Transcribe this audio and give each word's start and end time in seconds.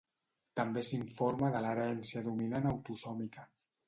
També 0.59 0.81
s'informa 0.87 1.51
de 1.55 1.61
l'herència 1.65 2.23
dominant 2.29 2.65
autosòmica. 2.71 3.47